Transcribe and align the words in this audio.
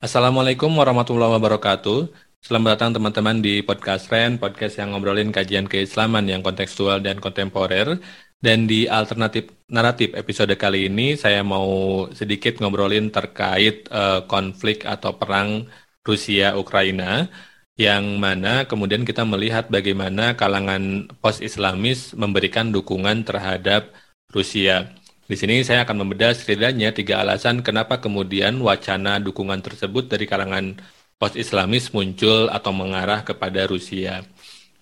Assalamualaikum 0.00 0.72
warahmatullahi 0.80 1.36
wabarakatuh. 1.36 2.08
Selamat 2.40 2.80
datang 2.80 2.96
teman-teman 2.96 3.36
di 3.44 3.60
podcast 3.60 4.08
Ren, 4.08 4.40
podcast 4.40 4.80
yang 4.80 4.96
ngobrolin 4.96 5.28
kajian 5.28 5.68
keislaman 5.68 6.24
yang 6.24 6.40
kontekstual 6.40 7.04
dan 7.04 7.20
kontemporer. 7.20 8.00
Dan 8.40 8.64
di 8.64 8.88
alternatif 8.88 9.52
naratif 9.68 10.16
episode 10.16 10.56
kali 10.56 10.88
ini 10.88 11.20
saya 11.20 11.44
mau 11.44 12.08
sedikit 12.16 12.64
ngobrolin 12.64 13.12
terkait 13.12 13.92
uh, 13.92 14.24
konflik 14.24 14.88
atau 14.88 15.20
perang 15.20 15.68
Rusia 16.00 16.56
Ukraina 16.56 17.28
yang 17.76 18.16
mana 18.16 18.64
kemudian 18.64 19.04
kita 19.04 19.28
melihat 19.28 19.68
bagaimana 19.68 20.32
kalangan 20.32 21.12
post-Islamis 21.20 22.16
memberikan 22.16 22.72
dukungan 22.72 23.28
terhadap 23.28 23.92
Rusia. 24.32 24.96
Di 25.30 25.38
sini 25.38 25.62
saya 25.62 25.86
akan 25.86 26.02
membedah 26.02 26.34
setidaknya 26.34 26.90
tiga 26.90 27.22
alasan 27.22 27.62
kenapa 27.62 28.02
kemudian 28.02 28.58
wacana 28.58 29.22
dukungan 29.22 29.62
tersebut 29.62 30.10
dari 30.10 30.26
kalangan 30.26 30.74
post-Islamis 31.22 31.94
muncul 31.94 32.50
atau 32.50 32.72
mengarah 32.74 33.22
kepada 33.22 33.62
Rusia. 33.70 34.26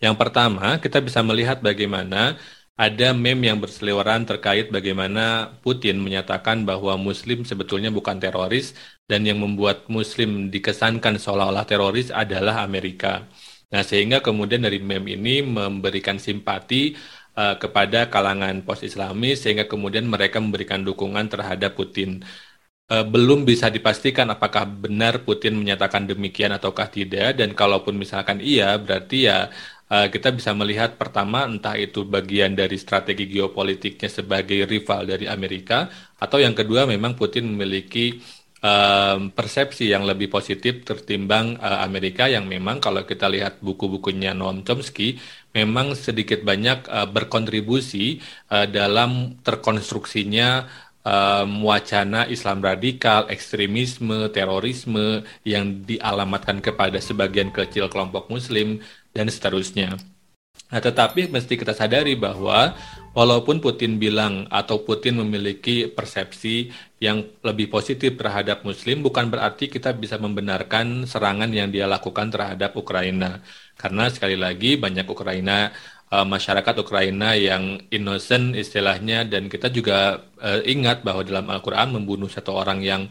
Yang 0.00 0.16
pertama, 0.16 0.80
kita 0.80 1.05
bisa 1.05 1.20
melihat 1.20 1.60
bagaimana 1.60 2.41
ada 2.80 3.12
meme 3.12 3.52
yang 3.52 3.60
berseliweran 3.60 4.24
terkait 4.24 4.72
bagaimana 4.72 5.52
Putin 5.60 6.00
menyatakan 6.00 6.64
bahwa 6.64 6.96
Muslim 6.96 7.44
sebetulnya 7.44 7.92
bukan 7.92 8.16
teroris 8.16 8.72
dan 9.05 9.28
yang 9.28 9.44
membuat 9.44 9.84
Muslim 9.92 10.48
dikesankan 10.48 11.20
seolah-olah 11.20 11.69
teroris 11.69 12.08
adalah 12.08 12.64
Amerika. 12.64 13.28
Nah, 13.69 13.84
sehingga 13.84 14.24
kemudian 14.24 14.64
dari 14.64 14.80
meme 14.80 15.12
ini 15.12 15.44
memberikan 15.44 16.16
simpati 16.16 16.96
uh, 17.38 17.55
kepada 17.62 18.10
kalangan 18.15 18.55
post-Islamis 18.66 19.37
sehingga 19.47 19.65
kemudian 19.73 20.05
mereka 20.15 20.42
memberikan 20.42 20.80
dukungan 20.88 21.27
terhadap 21.33 21.78
Putin. 21.78 22.11
Uh, 22.88 23.05
belum 23.05 23.45
bisa 23.45 23.66
dipastikan 23.69 24.27
apakah 24.34 24.64
benar 24.64 25.20
Putin 25.27 25.53
menyatakan 25.61 26.08
demikian 26.11 26.50
ataukah 26.56 26.89
tidak 26.89 27.36
dan 27.39 27.53
kalaupun 27.53 27.95
misalkan 28.03 28.41
iya 28.41 28.80
berarti 28.80 29.28
ya 29.28 29.53
uh, 29.92 30.06
kita 30.08 30.28
bisa 30.33 30.50
melihat 30.56 30.97
pertama 31.00 31.45
entah 31.45 31.77
itu 31.77 32.00
bagian 32.08 32.56
dari 32.56 32.77
strategi 32.80 33.28
geopolitiknya 33.28 34.08
sebagai 34.08 34.64
rival 34.73 35.05
dari 35.05 35.28
Amerika 35.28 35.92
atau 36.17 36.41
yang 36.41 36.56
kedua 36.56 36.89
memang 36.89 37.12
Putin 37.20 37.45
memiliki 37.52 38.25
um, 38.62 39.31
persepsi 39.31 39.91
yang 39.91 40.06
lebih 40.06 40.31
positif 40.31 40.83
tertimbang 40.83 41.59
uh, 41.59 41.84
Amerika 41.84 42.27
yang 42.27 42.47
memang 42.47 42.83
kalau 42.83 43.06
kita 43.06 43.31
lihat 43.31 43.62
buku-bukunya 43.62 44.34
Noam 44.34 44.62
Chomsky 44.67 45.19
memang 45.55 45.95
sedikit 45.95 46.42
banyak 46.42 46.86
uh, 46.91 47.06
berkontribusi 47.11 48.23
uh, 48.51 48.67
dalam 48.67 49.41
terkonstruksinya 49.42 50.67
um, 51.09 51.64
wacana 51.64 52.27
Islam 52.29 52.61
radikal, 52.61 53.27
ekstremisme, 53.31 54.29
terorisme 54.31 55.25
yang 55.47 55.84
dialamatkan 55.86 56.61
kepada 56.61 56.98
sebagian 57.01 57.55
kecil 57.55 57.89
kelompok 57.89 58.29
Muslim 58.29 58.83
dan 59.14 59.31
seterusnya. 59.31 59.97
Nah, 60.69 60.84
tetapi 60.84 61.33
mesti 61.33 61.56
kita 61.56 61.73
sadari 61.73 62.12
bahwa 62.12 62.77
walaupun 63.19 63.56
Putin 63.64 63.92
bilang 64.05 64.47
atau 64.47 64.77
Putin 64.86 65.14
memiliki 65.22 65.91
persepsi 65.97 66.70
yang 67.02 67.19
lebih 67.48 67.66
positif 67.74 68.11
terhadap 68.20 68.62
Muslim, 68.69 68.97
bukan 69.06 69.27
berarti 69.33 69.64
kita 69.74 69.91
bisa 70.02 70.16
membenarkan 70.24 70.86
serangan 71.11 71.50
yang 71.58 71.69
dia 71.74 71.86
lakukan 71.94 72.27
terhadap 72.34 72.70
Ukraina. 72.83 73.42
Karena 73.80 74.05
sekali 74.14 74.36
lagi 74.39 74.78
banyak 74.84 75.06
Ukraina 75.14 75.74
uh, 76.14 76.27
masyarakat 76.34 76.74
Ukraina 76.84 77.34
yang 77.34 77.64
innocent 77.91 78.55
istilahnya 78.62 79.27
dan 79.33 79.42
kita 79.52 79.66
juga 79.77 80.22
uh, 80.39 80.61
ingat 80.62 81.02
bahwa 81.06 81.22
dalam 81.27 81.46
Al-Qur'an 81.50 81.89
membunuh 81.96 82.30
satu 82.30 82.55
orang 82.55 82.80
yang 82.91 83.02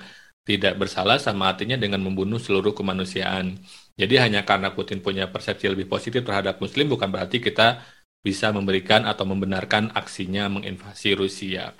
tidak 0.47 0.79
bersalah 0.79 1.19
sama 1.19 1.51
artinya 1.51 1.75
dengan 1.75 1.99
membunuh 1.99 2.39
seluruh 2.39 2.71
kemanusiaan. 2.71 3.59
Jadi 3.99 4.15
hanya 4.23 4.47
karena 4.47 4.71
Putin 4.71 5.03
punya 5.03 5.27
persepsi 5.27 5.67
lebih 5.67 5.91
positif 5.91 6.23
terhadap 6.23 6.55
Muslim 6.63 6.85
bukan 6.95 7.09
berarti 7.11 7.43
kita 7.43 7.83
bisa 8.27 8.51
memberikan 8.51 9.07
atau 9.07 9.23
membenarkan 9.23 9.95
aksinya 9.95 10.51
menginvasi 10.51 11.15
Rusia. 11.15 11.71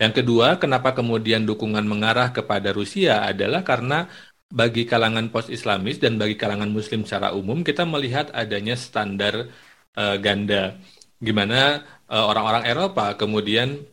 Yang 0.00 0.24
kedua, 0.24 0.56
kenapa 0.62 0.96
kemudian 0.96 1.44
dukungan 1.44 1.84
mengarah 1.84 2.32
kepada 2.32 2.72
Rusia 2.72 3.28
adalah 3.28 3.60
karena 3.66 4.08
bagi 4.48 4.88
kalangan 4.88 5.28
post-Islamis 5.28 6.00
dan 6.00 6.16
bagi 6.16 6.40
kalangan 6.40 6.72
Muslim 6.72 7.04
secara 7.04 7.36
umum 7.36 7.60
kita 7.60 7.84
melihat 7.84 8.32
adanya 8.32 8.80
standar 8.80 9.52
uh, 9.92 10.16
ganda, 10.16 10.80
gimana 11.20 11.84
uh, 12.08 12.24
orang-orang 12.30 12.64
Eropa 12.64 13.12
kemudian 13.20 13.84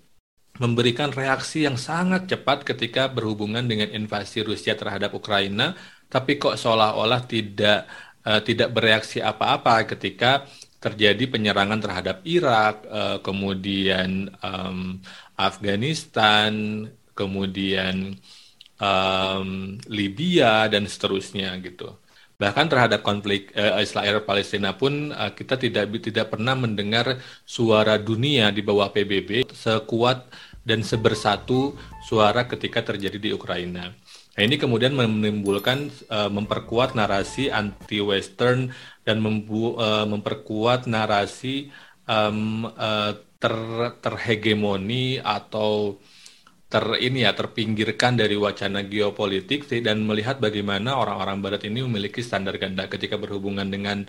memberikan 0.55 1.11
reaksi 1.11 1.67
yang 1.67 1.75
sangat 1.75 2.31
cepat 2.31 2.63
ketika 2.63 3.11
berhubungan 3.11 3.67
dengan 3.67 3.91
invasi 3.91 4.39
Rusia 4.47 4.79
terhadap 4.79 5.11
Ukraina 5.11 5.75
tapi 6.07 6.39
kok 6.39 6.55
seolah-olah 6.55 7.27
tidak 7.27 7.83
uh, 8.23 8.39
tidak 8.39 8.71
bereaksi 8.71 9.19
apa-apa 9.19 9.83
ketika 9.83 10.47
terjadi 10.85 11.25
penyerangan 11.25 11.81
terhadap 11.81 12.22
Irak, 12.29 12.85
uh, 12.85 13.18
kemudian 13.25 14.29
um, 14.46 15.01
Afghanistan, 15.34 16.85
kemudian 17.18 18.13
um, 18.78 19.81
Libya 19.90 20.69
dan 20.69 20.85
seterusnya 20.85 21.57
gitu. 21.66 21.97
Bahkan 22.35 22.68
terhadap 22.68 23.01
konflik 23.01 23.50
uh, 23.57 23.81
Israel 23.81 24.22
Palestina 24.22 24.78
pun 24.78 25.09
uh, 25.09 25.34
kita 25.34 25.57
tidak 25.57 25.90
tidak 26.03 26.29
pernah 26.29 26.53
mendengar 26.53 27.17
suara 27.47 27.97
dunia 27.97 28.53
di 28.53 28.62
bawah 28.62 28.94
PBB 28.94 29.50
sekuat 29.50 30.29
dan 30.62 30.85
sebersatu 30.85 31.73
suara 32.06 32.46
ketika 32.46 32.81
terjadi 32.94 33.17
di 33.17 33.29
Ukraina. 33.31 33.90
Nah, 34.35 34.44
ini 34.44 34.59
kemudian 34.59 34.91
menimbulkan 34.91 35.88
uh, 36.12 36.28
memperkuat 36.28 36.91
narasi 36.91 37.47
anti-Western 37.47 38.68
dan 39.07 39.23
membu, 39.23 39.79
uh, 39.79 40.03
memperkuat 40.03 40.91
narasi 40.91 41.72
um, 42.03 42.68
uh, 42.68 43.16
ter, 43.40 43.56
terhegemoni 44.03 45.23
atau 45.23 46.00
ter 46.68 46.84
ini 47.00 47.23
ya 47.23 47.31
terpinggirkan 47.31 48.19
dari 48.19 48.35
wacana 48.35 48.84
geopolitik 48.84 49.69
dan 49.79 50.03
melihat 50.03 50.44
bagaimana 50.44 51.00
orang-orang 51.00 51.40
Barat 51.40 51.63
ini 51.69 51.85
memiliki 51.85 52.19
standar 52.19 52.59
ganda 52.59 52.91
ketika 52.91 53.16
berhubungan 53.16 53.69
dengan 53.72 54.03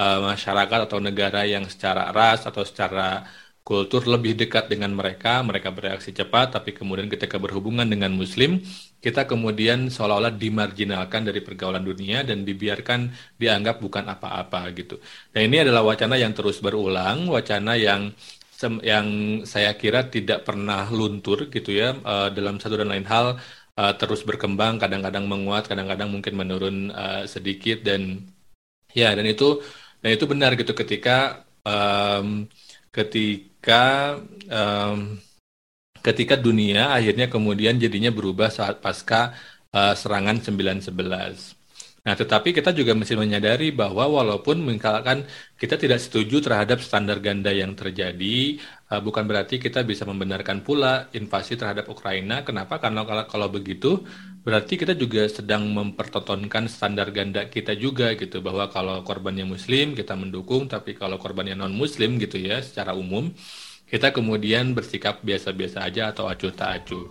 uh, 0.00 0.18
masyarakat 0.32 0.88
atau 0.88 0.98
negara 1.02 1.44
yang 1.44 1.68
secara 1.68 2.14
ras 2.16 2.48
atau 2.48 2.62
secara 2.64 3.26
kultur 3.66 4.06
lebih 4.06 4.38
dekat 4.38 4.70
dengan 4.70 4.94
mereka, 4.94 5.42
mereka 5.42 5.74
bereaksi 5.74 6.14
cepat, 6.14 6.54
tapi 6.54 6.70
kemudian 6.70 7.10
ketika 7.10 7.34
berhubungan 7.34 7.82
dengan 7.82 8.14
Muslim, 8.14 8.62
kita 9.02 9.26
kemudian 9.26 9.90
seolah-olah 9.90 10.38
dimarginalkan 10.38 11.26
dari 11.26 11.42
pergaulan 11.42 11.82
dunia 11.82 12.22
dan 12.22 12.46
dibiarkan 12.46 13.10
dianggap 13.34 13.82
bukan 13.82 14.06
apa-apa 14.06 14.70
gitu. 14.78 15.02
Dan 15.34 15.50
ini 15.50 15.66
adalah 15.66 15.82
wacana 15.82 16.14
yang 16.14 16.30
terus 16.30 16.62
berulang, 16.62 17.26
wacana 17.26 17.74
yang 17.74 18.14
yang 18.86 19.06
saya 19.44 19.74
kira 19.76 20.08
tidak 20.14 20.46
pernah 20.46 20.88
luntur 20.88 21.50
gitu 21.52 21.76
ya 21.76 21.92
uh, 21.92 22.32
dalam 22.32 22.56
satu 22.62 22.80
dan 22.80 22.88
lain 22.88 23.04
hal 23.04 23.36
uh, 23.76 23.92
terus 23.98 24.22
berkembang, 24.22 24.78
kadang-kadang 24.78 25.26
menguat, 25.26 25.66
kadang-kadang 25.66 26.08
mungkin 26.14 26.34
menurun 26.38 26.76
uh, 26.94 27.26
sedikit 27.26 27.82
dan 27.82 28.30
ya 28.94 29.10
dan 29.18 29.26
itu 29.26 29.58
dan 30.00 30.10
itu 30.14 30.24
benar 30.30 30.54
gitu 30.54 30.72
ketika 30.72 31.44
um, 31.66 32.46
ketika 32.96 34.16
um, 34.48 35.20
ketika 36.00 36.34
dunia 36.38 36.96
akhirnya 36.96 37.26
kemudian 37.28 37.76
jadinya 37.76 38.08
berubah 38.14 38.48
saat 38.48 38.80
pasca 38.80 39.36
uh, 39.76 39.92
serangan 39.92 40.40
911. 40.40 41.56
Nah, 42.06 42.14
tetapi 42.14 42.54
kita 42.54 42.70
juga 42.70 42.94
mesti 42.94 43.18
menyadari 43.18 43.74
bahwa 43.74 44.06
walaupun 44.06 44.62
misalkan 44.62 45.26
kita 45.58 45.74
tidak 45.74 45.98
setuju 45.98 46.38
terhadap 46.38 46.78
standar 46.78 47.18
ganda 47.18 47.50
yang 47.50 47.74
terjadi, 47.74 48.62
bukan 48.86 49.26
berarti 49.26 49.58
kita 49.58 49.82
bisa 49.82 50.06
membenarkan 50.06 50.62
pula 50.62 51.10
invasi 51.10 51.58
terhadap 51.58 51.90
Ukraina. 51.90 52.46
Kenapa? 52.46 52.78
Karena 52.78 53.02
kalau, 53.02 53.24
kalau 53.26 53.48
begitu, 53.50 54.06
berarti 54.46 54.78
kita 54.78 54.94
juga 54.94 55.26
sedang 55.26 55.66
mempertontonkan 55.74 56.70
standar 56.70 57.10
ganda 57.10 57.50
kita 57.50 57.74
juga 57.74 58.14
gitu, 58.14 58.38
bahwa 58.38 58.70
kalau 58.70 59.02
korbannya 59.02 59.42
Muslim 59.42 59.98
kita 59.98 60.14
mendukung, 60.14 60.70
tapi 60.70 60.94
kalau 60.94 61.18
korbannya 61.18 61.58
non 61.58 61.74
Muslim 61.74 62.22
gitu 62.22 62.38
ya, 62.38 62.62
secara 62.62 62.94
umum 62.94 63.34
kita 63.86 64.10
kemudian 64.10 64.74
bersikap 64.74 65.22
biasa-biasa 65.22 65.86
aja 65.86 66.10
atau 66.10 66.26
acuh 66.26 66.50
tak 66.54 66.82
acuh. 66.82 67.06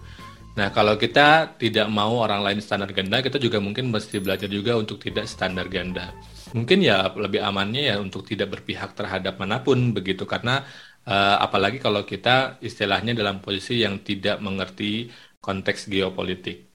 Nah, 0.55 0.71
kalau 0.71 0.95
kita 0.95 1.59
tidak 1.59 1.91
mau 1.91 2.23
orang 2.23 2.39
lain 2.39 2.59
standar 2.63 2.87
ganda, 2.95 3.19
kita 3.19 3.35
juga 3.35 3.59
mungkin 3.59 3.91
mesti 3.91 4.23
belajar 4.23 4.47
juga 4.47 4.79
untuk 4.79 5.03
tidak 5.03 5.27
standar 5.27 5.67
ganda. 5.67 6.15
Mungkin 6.55 6.79
ya 6.79 7.11
lebih 7.11 7.43
amannya 7.43 7.91
ya 7.91 7.95
untuk 7.99 8.23
tidak 8.23 8.55
berpihak 8.55 8.95
terhadap 8.95 9.35
mana 9.35 9.59
pun 9.59 9.91
begitu 9.91 10.23
karena 10.23 10.63
uh, 11.07 11.35
apalagi 11.45 11.77
kalau 11.81 12.03
kita 12.05 12.57
istilahnya 12.61 13.13
dalam 13.17 13.41
posisi 13.41 13.81
yang 13.85 14.01
tidak 14.01 14.37
mengerti 14.41 15.09
konteks 15.41 15.87
geopolitik. 15.89 16.73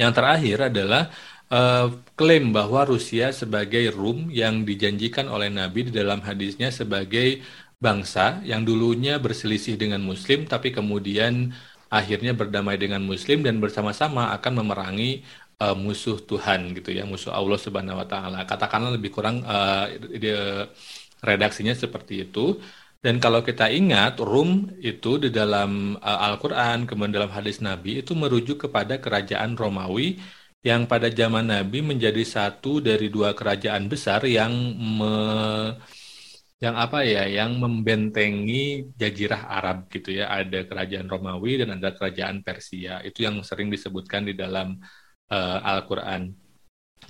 Yang 0.00 0.12
terakhir 0.16 0.58
adalah 0.72 1.02
uh, 1.52 1.86
klaim 2.16 2.50
bahwa 2.56 2.88
Rusia 2.88 3.28
sebagai 3.30 3.92
Rum 3.92 4.32
yang 4.32 4.64
dijanjikan 4.64 5.28
oleh 5.28 5.52
Nabi 5.52 5.88
di 5.88 5.92
dalam 5.92 6.24
hadisnya 6.24 6.72
sebagai 6.72 7.44
bangsa 7.82 8.40
yang 8.46 8.62
dulunya 8.62 9.18
berselisih 9.18 9.74
dengan 9.74 10.00
Muslim 10.00 10.46
tapi 10.46 10.70
kemudian 10.70 11.50
akhirnya 11.92 12.32
berdamai 12.32 12.80
dengan 12.80 13.02
Muslim 13.04 13.44
dan 13.44 13.60
bersama-sama 13.60 14.32
akan 14.32 14.52
memerangi 14.64 15.26
uh, 15.60 15.76
musuh 15.76 16.16
Tuhan 16.24 16.72
gitu 16.78 16.90
ya, 16.96 17.04
musuh 17.04 17.30
Allah 17.36 17.58
Subhanahu 17.60 18.00
wa 18.00 18.06
taala. 18.08 18.38
Katakanlah 18.48 18.96
lebih 18.96 19.10
kurang 19.12 19.44
uh, 19.44 19.86
redaksinya 21.22 21.74
seperti 21.76 22.24
itu. 22.26 22.58
Dan 23.02 23.18
kalau 23.18 23.42
kita 23.42 23.66
ingat, 23.66 24.22
Rum 24.22 24.70
itu 24.78 25.18
di 25.18 25.26
dalam 25.34 25.98
uh, 25.98 26.18
Al-Quran, 26.30 26.86
kemudian 26.86 27.18
dalam 27.18 27.34
hadis 27.34 27.58
Nabi, 27.58 27.98
itu 27.98 28.14
merujuk 28.14 28.70
kepada 28.70 28.94
kerajaan 29.02 29.58
Romawi 29.58 30.22
yang 30.62 30.86
pada 30.86 31.10
zaman 31.10 31.50
Nabi 31.50 31.82
menjadi 31.82 32.22
satu 32.22 32.78
dari 32.78 33.10
dua 33.10 33.34
kerajaan 33.34 33.90
besar 33.90 34.22
yang 34.22 34.54
me, 34.78 35.14
yang 36.62 36.78
apa 36.78 37.02
ya, 37.02 37.26
yang 37.26 37.58
membentengi 37.58 38.86
jazirah 38.94 39.50
Arab 39.50 39.90
gitu 39.90 40.14
ya. 40.22 40.30
Ada 40.30 40.62
kerajaan 40.70 41.10
Romawi 41.10 41.66
dan 41.66 41.74
ada 41.82 41.90
kerajaan 41.90 42.46
Persia. 42.46 43.02
Itu 43.02 43.26
yang 43.26 43.42
sering 43.42 43.66
disebutkan 43.74 44.30
di 44.30 44.38
dalam 44.38 44.78
uh, 45.34 45.58
Al-Quran. 45.58 46.30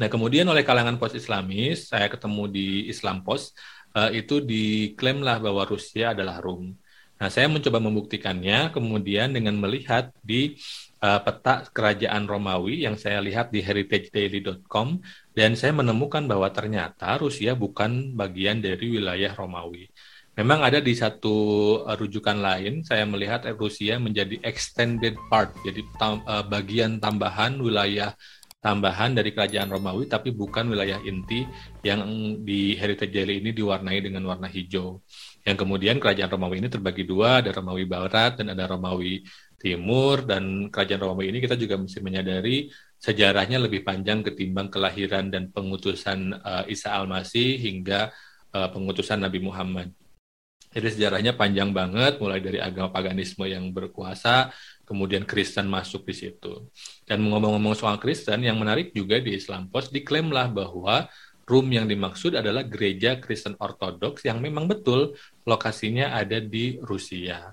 Nah, 0.01 0.09
kemudian 0.09 0.49
oleh 0.49 0.65
kalangan 0.65 0.97
post-Islamis, 0.97 1.93
saya 1.93 2.09
ketemu 2.09 2.49
di 2.49 2.69
Islam 2.89 3.21
Post, 3.21 3.53
uh, 3.97 4.11
itu 4.13 4.41
diklaimlah 4.41 5.41
bahwa 5.41 5.63
Rusia 5.69 6.13
adalah 6.17 6.41
Rum. 6.41 6.73
Nah, 7.23 7.31
saya 7.31 7.47
mencoba 7.47 7.79
membuktikannya 7.79 8.75
kemudian 8.75 9.31
dengan 9.31 9.55
melihat 9.55 10.11
di 10.27 10.59
uh, 10.99 11.23
peta 11.23 11.63
kerajaan 11.71 12.27
Romawi 12.27 12.83
yang 12.83 12.99
saya 12.99 13.23
lihat 13.23 13.55
di 13.55 13.63
heritagedaily.com 13.63 14.99
dan 15.31 15.55
saya 15.55 15.71
menemukan 15.71 16.27
bahwa 16.27 16.51
ternyata 16.51 17.15
Rusia 17.23 17.55
bukan 17.55 18.19
bagian 18.19 18.59
dari 18.59 18.99
wilayah 18.99 19.31
Romawi. 19.39 19.87
Memang 20.33 20.65
ada 20.67 20.83
di 20.83 20.97
satu 20.99 21.37
uh, 21.87 21.95
rujukan 21.95 22.43
lain 22.43 22.83
saya 22.83 23.07
melihat 23.07 23.47
Rusia 23.55 24.03
menjadi 24.03 24.43
extended 24.43 25.15
part, 25.31 25.55
jadi 25.63 25.79
tam, 26.01 26.27
bagian 26.51 26.99
tambahan 26.99 27.55
wilayah 27.63 28.19
tambahan 28.63 29.11
dari 29.19 29.35
kerajaan 29.35 29.67
Romawi 29.75 30.07
tapi 30.07 30.31
bukan 30.31 30.71
wilayah 30.71 31.03
inti 31.03 31.43
yang 31.83 32.07
di 32.47 32.79
Heritage 32.79 33.11
Daily 33.11 33.43
ini 33.43 33.51
diwarnai 33.51 33.99
dengan 33.99 34.23
warna 34.31 34.47
hijau. 34.47 35.03
Yang 35.43 35.67
kemudian 35.67 35.99
kerajaan 35.99 36.31
Romawi 36.31 36.63
ini 36.63 36.71
terbagi 36.71 37.03
dua, 37.03 37.43
ada 37.43 37.51
Romawi 37.51 37.85
Barat 37.91 38.39
dan 38.39 38.55
ada 38.55 38.71
Romawi 38.71 39.27
Timur 39.59 40.23
dan 40.23 40.71
kerajaan 40.71 41.03
Romawi 41.03 41.35
ini 41.35 41.39
kita 41.43 41.59
juga 41.59 41.75
mesti 41.79 41.99
menyadari 42.03 42.71
sejarahnya 43.03 43.63
lebih 43.63 43.83
panjang 43.83 44.23
ketimbang 44.23 44.71
kelahiran 44.71 45.27
dan 45.31 45.51
pengutusan 45.51 46.35
uh, 46.39 46.63
Isa 46.71 46.95
Al-Masih 46.95 47.59
hingga 47.59 48.15
uh, 48.55 48.71
pengutusan 48.71 49.19
Nabi 49.19 49.43
Muhammad. 49.43 49.91
Jadi 50.73 50.89
sejarahnya 50.89 51.37
panjang 51.37 51.69
banget, 51.71 52.17
mulai 52.17 52.41
dari 52.41 52.57
agama 52.57 52.89
paganisme 52.89 53.45
yang 53.45 53.69
berkuasa, 53.77 54.49
kemudian 54.89 55.29
Kristen 55.29 55.69
masuk 55.69 56.09
di 56.09 56.17
situ. 56.17 56.73
Dan 57.05 57.29
ngomong-ngomong 57.29 57.77
soal 57.77 58.01
Kristen, 58.01 58.41
yang 58.41 58.57
menarik 58.57 58.97
juga 58.97 59.21
di 59.21 59.37
Islam 59.37 59.69
Post 59.69 59.93
diklaimlah 59.93 60.49
bahwa 60.49 61.13
room 61.45 61.69
yang 61.69 61.85
dimaksud 61.85 62.33
adalah 62.33 62.65
gereja 62.65 63.21
Kristen 63.21 63.53
Ortodoks 63.61 64.25
yang 64.25 64.41
memang 64.41 64.65
betul 64.65 65.13
lokasinya 65.45 66.17
ada 66.17 66.41
di 66.41 66.81
Rusia. 66.81 67.53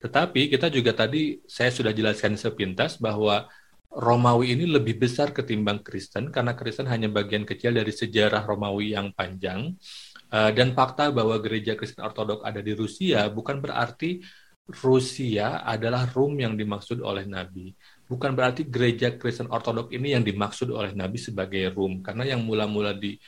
Tetapi 0.00 0.48
kita 0.48 0.72
juga 0.72 0.94
tadi 0.96 1.42
saya 1.44 1.68
sudah 1.74 1.92
jelaskan 1.92 2.38
sepintas 2.38 2.96
bahwa 2.96 3.50
Romawi 3.90 4.54
ini 4.54 4.70
lebih 4.70 5.02
besar 5.02 5.34
ketimbang 5.34 5.82
Kristen 5.82 6.30
karena 6.30 6.54
Kristen 6.54 6.86
hanya 6.86 7.10
bagian 7.10 7.42
kecil 7.42 7.74
dari 7.74 7.90
sejarah 7.90 8.46
Romawi 8.46 8.94
yang 8.94 9.10
panjang 9.10 9.74
Eh, 10.30 10.50
dan 10.54 10.70
fakta 10.78 11.10
bahwa 11.10 11.34
gereja 11.42 11.74
Kristen 11.74 12.06
Ortodok 12.06 12.46
ada 12.46 12.62
di 12.62 12.70
Rusia 12.70 13.26
bukan 13.26 13.58
berarti 13.58 14.22
Rusia 14.70 15.66
adalah 15.66 16.06
Rum 16.06 16.38
yang 16.38 16.54
dimaksud 16.54 17.02
oleh 17.02 17.26
Nabi. 17.26 17.74
Bukan 18.06 18.38
berarti 18.38 18.62
gereja 18.70 19.10
Kristen 19.18 19.50
Ortodok 19.50 19.90
ini 19.90 20.14
yang 20.14 20.22
dimaksud 20.22 20.70
oleh 20.70 20.94
Nabi 20.94 21.18
sebagai 21.18 21.74
Rum. 21.74 21.98
Karena 22.06 22.22
yang 22.22 22.46
mula-mula 22.46 22.94
di 22.94 23.18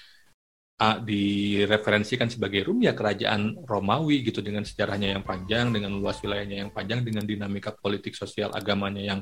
direferensikan 0.83 2.27
sebagai 2.27 2.67
Rum 2.67 2.83
ya 2.83 2.91
kerajaan 2.91 3.55
Romawi 3.63 4.27
gitu 4.27 4.43
dengan 4.43 4.67
sejarahnya 4.67 5.15
yang 5.15 5.23
panjang, 5.23 5.71
dengan 5.71 5.95
luas 5.95 6.19
wilayahnya 6.19 6.67
yang 6.67 6.71
panjang, 6.75 7.07
dengan 7.07 7.23
dinamika 7.23 7.71
politik 7.71 8.19
sosial 8.19 8.51
agamanya 8.51 8.99
yang 9.15 9.21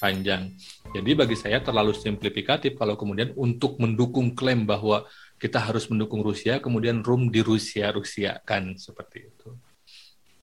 panjang. 0.00 0.48
Jadi 0.96 1.10
bagi 1.12 1.36
saya 1.36 1.60
terlalu 1.60 1.92
simplifikatif 1.92 2.80
kalau 2.80 2.96
kemudian 2.96 3.36
untuk 3.36 3.76
mendukung 3.76 4.32
klaim 4.32 4.64
bahwa 4.64 5.04
kita 5.36 5.60
harus 5.60 5.84
mendukung 5.92 6.24
Rusia, 6.24 6.56
kemudian 6.58 7.04
room 7.04 7.28
di 7.28 7.44
Rusia, 7.44 7.92
Rusia 7.92 8.40
kan 8.40 8.80
seperti 8.80 9.28
itu. 9.28 9.48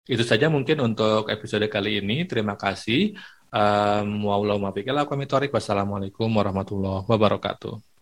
Itu 0.07 0.24
saja 0.24 0.48
mungkin 0.48 0.80
untuk 0.94 1.27
episode 1.27 1.65
kali 1.68 2.00
ini. 2.00 2.24
Terima 2.30 2.56
kasih. 2.56 3.18
Um, 3.51 4.30
Wassalamualaikum 5.51 6.30
warahmatullahi 6.31 7.03
wabarakatuh. 7.10 7.96